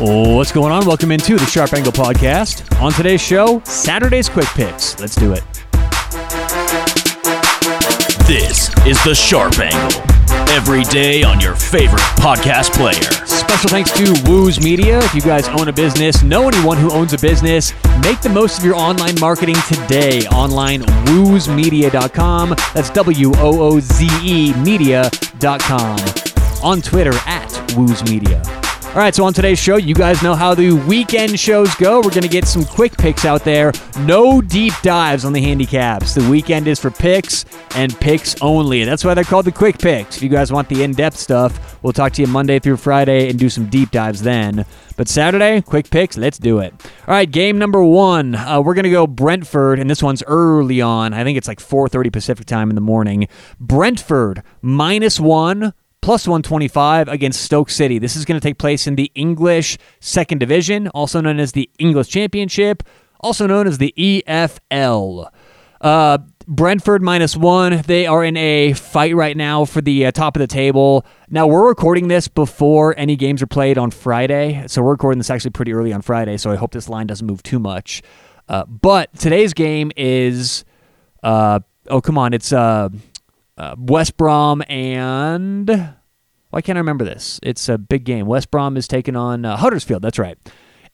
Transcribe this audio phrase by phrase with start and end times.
[0.00, 0.86] What's going on?
[0.86, 2.80] Welcome into the Sharp Angle Podcast.
[2.80, 4.96] On today's show, Saturday's Quick Picks.
[5.00, 5.42] Let's do it.
[8.28, 10.00] This is the Sharp Angle.
[10.54, 13.26] Every day on your favorite podcast player.
[13.26, 14.98] Special thanks to Wooz Media.
[14.98, 17.72] If you guys own a business, know anyone who owns a business,
[18.04, 20.20] make the most of your online marketing today.
[20.28, 22.50] Online, woozmedia.com.
[22.72, 25.98] That's W O O Z E media.com.
[26.62, 28.57] On Twitter, at Wooz Media.
[28.98, 31.98] All right, so on today's show, you guys know how the weekend shows go.
[32.00, 33.70] We're going to get some quick picks out there.
[34.00, 36.14] No deep dives on the handicaps.
[36.14, 37.44] The weekend is for picks
[37.76, 38.82] and picks only.
[38.82, 40.16] That's why they're called the quick picks.
[40.16, 43.30] If you guys want the in depth stuff, we'll talk to you Monday through Friday
[43.30, 44.66] and do some deep dives then.
[44.96, 46.74] But Saturday, quick picks, let's do it.
[47.06, 48.34] All right, game number one.
[48.34, 51.14] Uh, we're going to go Brentford, and this one's early on.
[51.14, 53.28] I think it's like 4.30 Pacific time in the morning.
[53.60, 55.72] Brentford, minus one
[56.08, 57.98] plus 125 against Stoke City.
[57.98, 61.68] This is going to take place in the English Second Division, also known as the
[61.78, 62.82] English Championship,
[63.20, 65.30] also known as the EFL.
[65.82, 67.82] Uh, Brentford minus one.
[67.82, 71.04] They are in a fight right now for the uh, top of the table.
[71.28, 74.64] Now, we're recording this before any games are played on Friday.
[74.66, 76.38] So, we're recording this actually pretty early on Friday.
[76.38, 78.00] So, I hope this line doesn't move too much.
[78.48, 80.64] Uh, but today's game is,
[81.22, 82.32] uh, oh, come on.
[82.32, 82.88] It's uh,
[83.58, 85.97] uh, West Brom and
[86.50, 87.38] why can't I remember this?
[87.42, 88.26] It's a big game.
[88.26, 90.02] West Brom is taking on uh, Huddersfield.
[90.02, 90.38] That's right.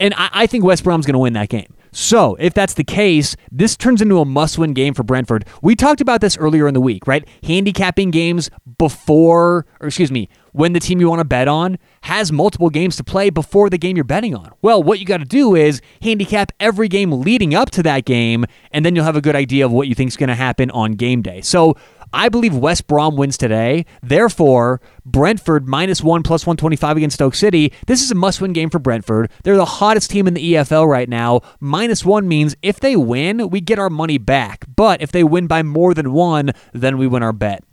[0.00, 1.74] And I, I think West Brom's going to win that game.
[1.94, 5.44] So, if that's the case, this turns into a must win game for Brentford.
[5.60, 7.28] We talked about this earlier in the week, right?
[7.44, 12.32] Handicapping games before, or excuse me, when the team you want to bet on has
[12.32, 14.52] multiple games to play before the game you're betting on.
[14.62, 18.46] Well, what you got to do is handicap every game leading up to that game,
[18.70, 20.70] and then you'll have a good idea of what you think is going to happen
[20.70, 21.42] on game day.
[21.42, 21.76] So,
[22.12, 23.86] I believe West Brom wins today.
[24.02, 27.72] Therefore, Brentford minus one plus 125 against Stoke City.
[27.86, 29.30] This is a must win game for Brentford.
[29.44, 31.40] They're the hottest team in the EFL right now.
[31.60, 34.64] Minus one means if they win, we get our money back.
[34.74, 37.64] But if they win by more than one, then we win our bet.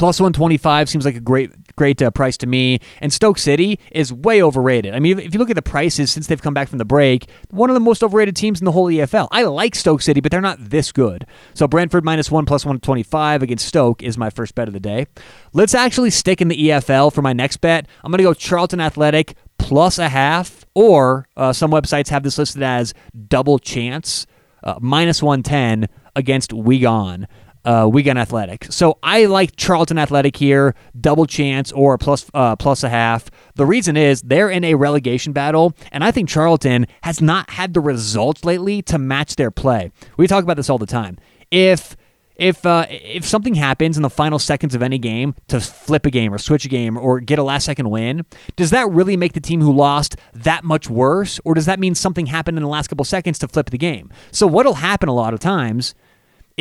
[0.00, 2.78] Plus 125 seems like a great great uh, price to me.
[3.02, 4.94] And Stoke City is way overrated.
[4.94, 7.28] I mean, if you look at the prices since they've come back from the break,
[7.50, 9.28] one of the most overrated teams in the whole EFL.
[9.30, 11.26] I like Stoke City, but they're not this good.
[11.52, 15.06] So Brentford minus one plus 125 against Stoke is my first bet of the day.
[15.52, 17.86] Let's actually stick in the EFL for my next bet.
[18.02, 22.38] I'm going to go Charlton Athletic plus a half, or uh, some websites have this
[22.38, 22.94] listed as
[23.28, 24.26] double chance,
[24.64, 27.26] uh, minus 110 against Wigan
[27.64, 28.66] uh, Wigan Athletic.
[28.70, 33.30] So I like Charlton Athletic here, double chance or plus uh, plus a half.
[33.54, 37.74] The reason is they're in a relegation battle, and I think Charlton has not had
[37.74, 39.92] the results lately to match their play.
[40.16, 41.18] We talk about this all the time.
[41.50, 41.96] If
[42.36, 46.10] if uh, if something happens in the final seconds of any game to flip a
[46.10, 48.24] game or switch a game or get a last second win,
[48.56, 51.94] does that really make the team who lost that much worse, or does that mean
[51.94, 54.10] something happened in the last couple seconds to flip the game?
[54.32, 55.94] So what'll happen a lot of times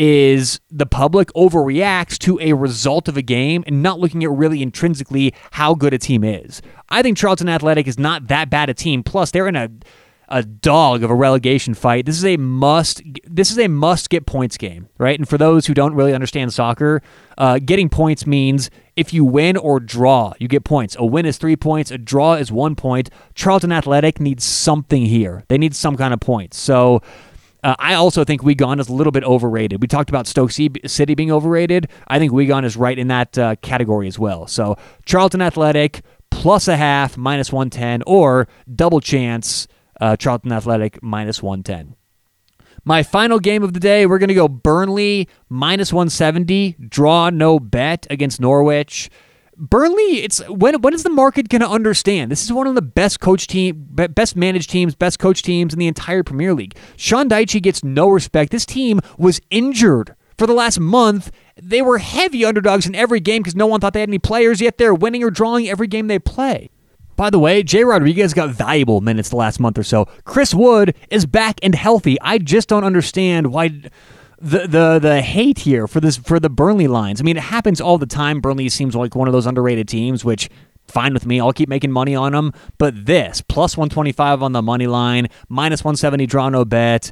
[0.02, 4.62] is the public overreacts to a result of a game and not looking at really
[4.62, 6.62] intrinsically how good a team is.
[6.88, 9.04] I think Charlton Athletic is not that bad a team.
[9.04, 9.70] Plus, they're in a
[10.32, 12.06] a dog of a relegation fight.
[12.06, 13.02] This is a must.
[13.26, 15.18] This is a must get points game, right?
[15.18, 17.02] And for those who don't really understand soccer,
[17.38, 20.96] uh, getting points means if you win or draw, you get points.
[21.00, 21.90] A win is three points.
[21.90, 23.10] A draw is one point.
[23.34, 25.44] Charlton Athletic needs something here.
[25.48, 26.58] They need some kind of points.
[26.58, 27.02] So
[27.64, 29.82] uh, I also think Wigan is a little bit overrated.
[29.82, 31.90] We talked about Stoke City being overrated.
[32.08, 34.48] I think Wigan is right in that uh, category as well.
[34.48, 39.68] So Charlton Athletic plus a half minus 110 or double chance
[40.00, 41.96] uh, Charlton Athletic minus 110.
[42.86, 47.60] My final game of the day, we're going to go Burnley minus 170, draw no
[47.60, 49.10] bet against Norwich.
[49.60, 52.32] Burnley, it's when when is the market going to understand?
[52.32, 55.80] This is one of the best coach team, best managed teams, best coach teams in
[55.80, 56.78] the entire Premier League.
[56.96, 58.52] Sean Dyche gets no respect.
[58.52, 61.30] This team was injured for the last month.
[61.62, 64.62] They were heavy underdogs in every game because no one thought they had any players.
[64.62, 66.70] Yet they're winning or drawing every game they play.
[67.18, 70.06] By the way, Jay Rodriguez got valuable minutes the last month or so.
[70.24, 72.18] Chris Wood is back and healthy.
[72.22, 73.82] I just don't understand why
[74.42, 77.20] the the the hate here for this for the Burnley lines.
[77.20, 78.40] I mean, it happens all the time.
[78.40, 80.50] Burnley seems like one of those underrated teams, which
[80.88, 81.40] fine with me.
[81.40, 82.54] I'll keep making money on them.
[82.78, 87.12] But this plus 125 on the money line, minus 170 draw no bet.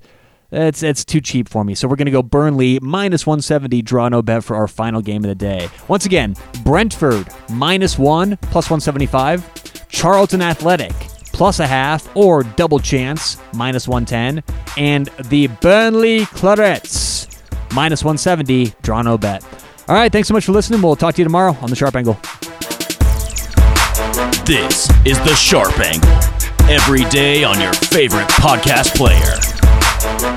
[0.50, 1.76] It's it's too cheap for me.
[1.76, 5.30] So we're gonna go Burnley minus 170 draw no bet for our final game of
[5.30, 5.70] the day.
[5.90, 9.90] Once again, Brentford minus one plus 175.
[9.90, 10.94] Charlton Athletic
[11.38, 14.44] plus a half or double chance minus 110
[14.78, 17.17] and the Burnley Clarets
[17.74, 19.44] minus 170 draw no bet.
[19.88, 20.82] All right, thanks so much for listening.
[20.82, 22.20] We'll talk to you tomorrow on the Sharp Angle.
[24.46, 26.10] This is the Sharp Angle
[26.70, 30.37] every day on your favorite podcast player.